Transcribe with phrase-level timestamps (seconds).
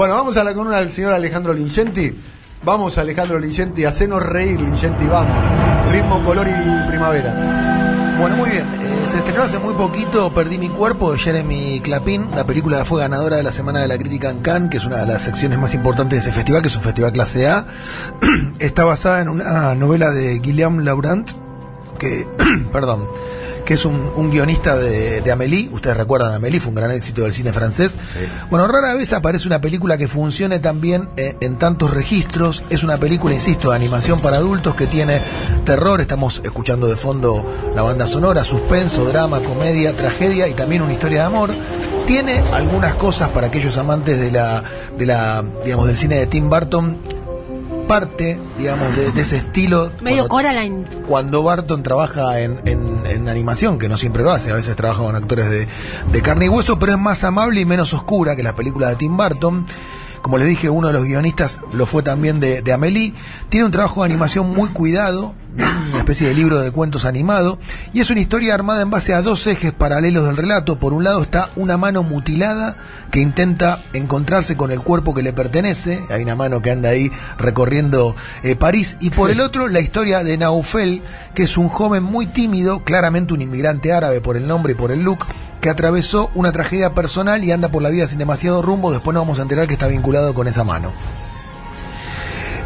[0.00, 2.10] Bueno, vamos a la columna del señor Alejandro Lincenti.
[2.64, 5.36] Vamos, Alejandro Lincenti, hacenos reír, Lincenti, vamos.
[5.92, 8.16] Ritmo, color y primavera.
[8.18, 8.64] Bueno, muy bien.
[8.80, 13.00] Eh, se estrenó hace muy poquito Perdí mi cuerpo de Jeremy Clapin, una película fue
[13.02, 15.58] ganadora de la Semana de la Crítica en Cannes, que es una de las secciones
[15.58, 17.66] más importantes de ese festival, que es un festival clase A.
[18.58, 21.30] Está basada en una novela de Guillaume Laurent,
[21.98, 22.26] que,
[22.72, 23.06] perdón,
[23.70, 25.68] que es un, un guionista de, de, Amélie.
[25.70, 27.92] Ustedes recuerdan Amélie, fue un gran éxito del cine francés.
[27.92, 28.26] Sí.
[28.50, 32.64] Bueno, rara vez aparece una película que funcione también eh, en tantos registros.
[32.68, 35.20] Es una película, insisto, de animación para adultos que tiene
[35.64, 36.00] terror.
[36.00, 41.20] Estamos escuchando de fondo la banda sonora, suspenso, drama, comedia, tragedia y también una historia
[41.20, 41.50] de amor.
[42.08, 44.64] Tiene algunas cosas para aquellos amantes de la,
[44.98, 47.19] de la, digamos, del cine de Tim Burton
[47.90, 49.90] parte, digamos, de, de ese estilo.
[50.00, 50.84] Medio cuando, Coraline.
[51.08, 55.02] Cuando Barton trabaja en, en, en, animación, que no siempre lo hace, a veces trabaja
[55.02, 55.66] con actores de,
[56.12, 58.96] de carne y hueso, pero es más amable y menos oscura que las películas de
[58.96, 59.66] Tim Burton.
[60.22, 63.14] Como les dije, uno de los guionistas lo fue también de, de Amélie.
[63.48, 67.58] Tiene un trabajo de animación muy cuidado, una especie de libro de cuentos animado,
[67.92, 70.78] y es una historia armada en base a dos ejes paralelos del relato.
[70.78, 72.76] Por un lado está una mano mutilada
[73.10, 77.10] que intenta encontrarse con el cuerpo que le pertenece, hay una mano que anda ahí
[77.38, 81.02] recorriendo eh, París, y por el otro la historia de Naufel,
[81.34, 84.92] que es un joven muy tímido, claramente un inmigrante árabe por el nombre y por
[84.92, 85.26] el look,
[85.60, 89.22] que atravesó una tragedia personal y anda por la vida sin demasiado rumbo, después nos
[89.22, 90.92] vamos a enterar que está vinculado con esa mano.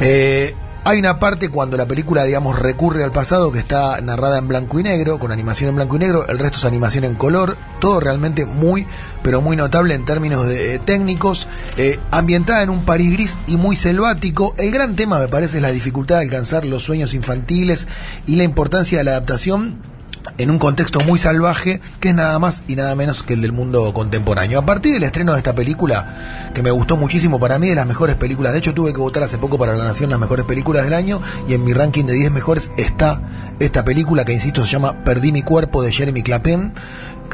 [0.00, 0.54] Eh,
[0.86, 4.78] hay una parte cuando la película, digamos, recurre al pasado que está narrada en blanco
[4.78, 8.00] y negro, con animación en blanco y negro, el resto es animación en color, todo
[8.00, 8.86] realmente muy,
[9.22, 11.48] pero muy notable en términos de, eh, técnicos,
[11.78, 14.54] eh, ambientada en un París gris y muy selvático.
[14.58, 17.88] El gran tema, me parece, es la dificultad de alcanzar los sueños infantiles
[18.26, 19.93] y la importancia de la adaptación
[20.38, 23.52] en un contexto muy salvaje que es nada más y nada menos que el del
[23.52, 24.58] mundo contemporáneo.
[24.58, 27.86] A partir del estreno de esta película, que me gustó muchísimo, para mí de las
[27.86, 30.84] mejores películas, de hecho tuve que votar hace poco para La Nación las mejores películas
[30.84, 33.22] del año y en mi ranking de 10 mejores está
[33.60, 36.72] esta película que insisto se llama Perdí mi cuerpo de Jeremy Clapin.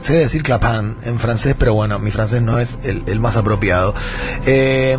[0.00, 3.94] Se debe decir Clapin en francés, pero bueno, mi francés no es el, más apropiado.
[4.46, 4.96] Eh,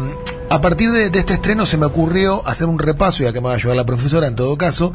[0.49, 3.47] a partir de, de, este estreno se me ocurrió hacer un repaso, ya que me
[3.47, 4.93] va a ayudar la profesora en todo caso,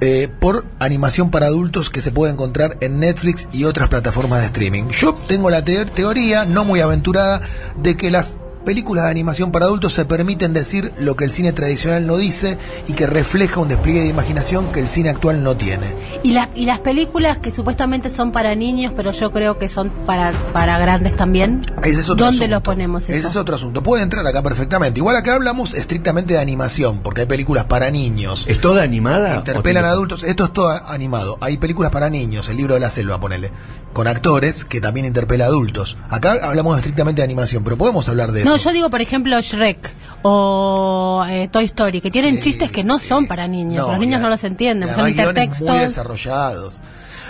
[0.00, 4.46] eh, por animación para adultos que se puede encontrar en Netflix y otras plataformas de
[4.46, 4.88] streaming.
[4.88, 7.40] Yo tengo la te teoría, no muy aventurada,
[7.76, 11.52] de que las películas de animación para adultos se permiten decir lo que el cine
[11.52, 15.56] tradicional no dice y que refleja un despliegue de imaginación que el cine actual no
[15.56, 15.94] tiene.
[16.22, 19.90] Y, la, y las películas que supuestamente son para niños, pero yo creo que son
[20.06, 21.64] para, para grandes también.
[21.82, 22.54] Ese es otro ¿Dónde asunto.
[22.56, 23.12] lo ponemos eso?
[23.12, 23.82] Ese es otro asunto.
[23.82, 24.98] Puede entrar acá perfectamente.
[25.00, 28.44] Igual acá hablamos estrictamente de animación, porque hay películas para niños.
[28.48, 29.36] ¿Es toda animada?
[29.36, 30.24] Interpelan a adultos.
[30.24, 31.38] Esto es todo animado.
[31.40, 33.50] Hay películas para niños, el libro de la selva, ponele.
[33.92, 35.96] Con actores que también interpela a adultos.
[36.10, 38.57] Acá hablamos estrictamente de animación, pero podemos hablar de no, eso.
[38.58, 39.90] Yo digo, por ejemplo, Shrek
[40.22, 43.86] o eh, Toy Story, que tienen Sí, chistes que no son para niños.
[43.86, 45.68] No, los niños no los entienden, son intertextos.
[45.68, 46.80] muy desarrollados.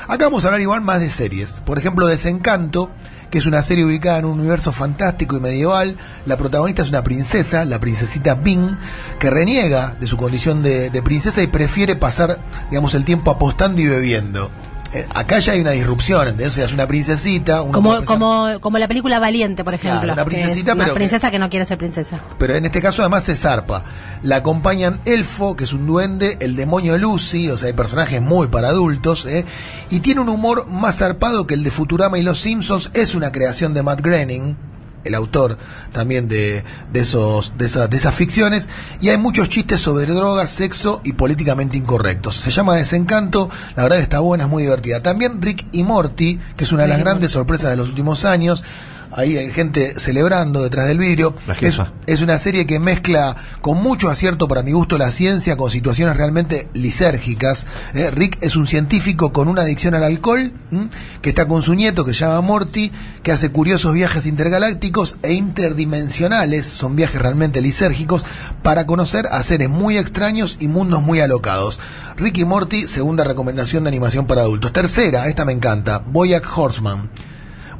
[0.08, 1.60] Acá vamos a hablar igual más de series.
[1.66, 2.90] Por ejemplo, Desencanto,
[3.30, 5.96] que es una serie ubicada en un universo fantástico y medieval.
[6.24, 8.78] La protagonista es una princesa, la princesita Bing,
[9.18, 12.38] que reniega de su condición de, de princesa y prefiere pasar,
[12.70, 14.50] digamos, el tiempo apostando y bebiendo.
[14.94, 16.48] Eh, acá ya hay una disrupción, ¿entendés?
[16.48, 17.58] O sea, es una princesita.
[17.58, 20.00] Como, pensar- como, como la película Valiente, por ejemplo.
[20.00, 22.20] Claro, una que princesita, una pero que- princesa que no quiere ser princesa.
[22.38, 23.84] pero en este caso además se zarpa.
[24.22, 28.46] La acompañan Elfo, que es un duende, el demonio Lucy, o sea, hay personajes muy
[28.48, 29.44] para adultos, ¿eh?
[29.90, 33.30] y tiene un humor más zarpado que el de Futurama y Los Simpsons, es una
[33.30, 34.56] creación de Matt Groening,
[35.04, 35.58] el autor
[35.92, 38.68] también de, de, esos, de, esas, de esas ficciones,
[39.00, 42.36] y hay muchos chistes sobre drogas, sexo y políticamente incorrectos.
[42.36, 45.00] Se llama Desencanto, la verdad que está buena, es muy divertida.
[45.00, 48.62] También Rick y Morty, que es una de las grandes sorpresas de los últimos años,
[49.10, 51.34] Ahí hay gente celebrando detrás del vidrio.
[51.46, 51.56] La
[52.06, 56.16] Es, una serie que mezcla con mucho acierto para mi gusto la ciencia con situaciones
[56.16, 57.66] realmente lisérgicas.
[57.94, 60.88] Eh, Rick es un científico con una adicción al alcohol ¿m?
[61.22, 62.92] que está con su nieto que se llama Morty,
[63.22, 68.24] que hace curiosos viajes intergalácticos e interdimensionales, son viajes realmente lisérgicos,
[68.62, 71.78] para conocer a seres muy extraños y mundos muy alocados.
[72.16, 74.72] Rick y Morty, segunda recomendación de animación para adultos.
[74.72, 77.10] Tercera, esta me encanta, Boyack Horseman.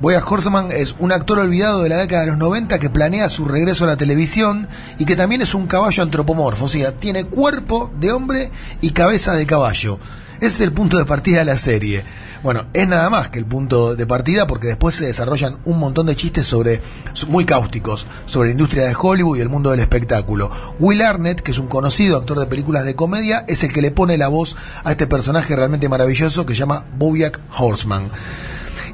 [0.00, 3.46] Boyack Horseman es un actor olvidado de la década de los 90 que planea su
[3.46, 7.90] regreso a la televisión y que también es un caballo antropomorfo, o sea, tiene cuerpo
[7.98, 9.98] de hombre y cabeza de caballo.
[10.36, 12.04] Ese es el punto de partida de la serie.
[12.44, 16.06] Bueno, es nada más que el punto de partida porque después se desarrollan un montón
[16.06, 16.80] de chistes sobre
[17.26, 20.48] muy cáusticos sobre la industria de Hollywood y el mundo del espectáculo.
[20.78, 23.90] Will Arnett, que es un conocido actor de películas de comedia, es el que le
[23.90, 24.54] pone la voz
[24.84, 28.08] a este personaje realmente maravilloso que se llama Bojack Horseman.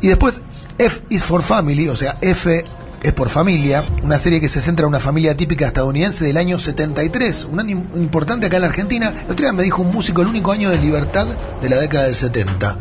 [0.01, 0.41] Y después
[0.79, 2.65] F is for Family, o sea, F
[3.05, 6.59] es por familia, una serie que se centra en una familia típica estadounidense del año
[6.59, 9.11] 73, un año importante acá en la Argentina.
[9.11, 11.27] El otro día me dijo un músico el único año de libertad
[11.61, 12.79] de la década del 70.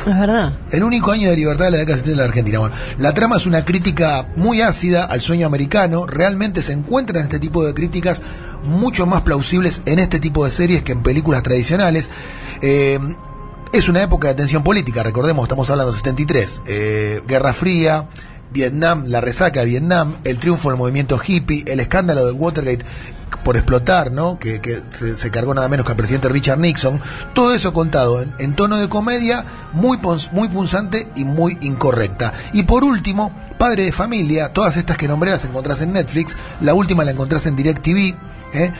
[0.00, 0.58] Es verdad.
[0.72, 2.58] El único año de libertad de la década del 70 en la Argentina.
[2.58, 6.06] Bueno, la trama es una crítica muy ácida al sueño americano.
[6.06, 8.22] Realmente se encuentran este tipo de críticas
[8.64, 12.10] mucho más plausibles en este tipo de series que en películas tradicionales.
[12.62, 12.98] Eh,
[13.72, 16.62] es una época de tensión política, recordemos, estamos hablando de 73.
[16.66, 18.08] Eh, Guerra Fría,
[18.52, 22.84] Vietnam, la resaca de Vietnam, el triunfo del movimiento hippie, el escándalo del Watergate
[23.44, 24.38] por explotar, ¿no?
[24.38, 27.00] Que, que se, cargó nada menos que al presidente Richard Nixon.
[27.32, 29.98] Todo eso contado en, en tono de comedia, muy,
[30.32, 32.32] muy punzante y muy incorrecta.
[32.52, 36.74] Y por último, Padre de Familia, todas estas que nombré las encontrás en Netflix, la
[36.74, 38.16] última la encontrás en DirecTV,
[38.52, 38.72] ¿eh?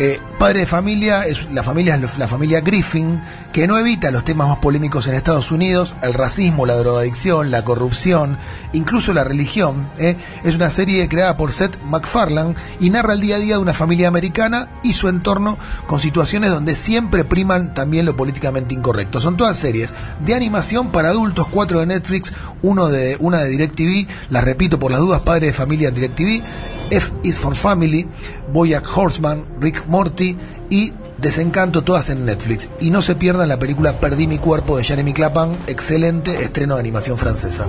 [0.00, 3.20] Eh, padre de familia es la familia es la familia Griffin
[3.52, 7.64] que no evita los temas más polémicos en Estados Unidos el racismo la drogadicción la
[7.64, 8.38] corrupción
[8.72, 10.16] incluso la religión eh.
[10.44, 13.74] es una serie creada por Seth MacFarlane y narra el día a día de una
[13.74, 15.58] familia americana y su entorno
[15.88, 21.08] con situaciones donde siempre priman también lo políticamente incorrecto son todas series de animación para
[21.08, 25.48] adultos cuatro de Netflix uno de una de DirecTV las repito por las dudas padre
[25.48, 26.44] de familia en DirecTV
[26.90, 28.06] F is for Family,
[28.52, 30.36] Boyack Horseman, Rick Morty
[30.70, 32.70] y Desencanto, todas en Netflix.
[32.80, 36.80] Y no se pierdan la película Perdí mi cuerpo de Jeremy Clapham, excelente estreno de
[36.80, 37.68] animación francesa.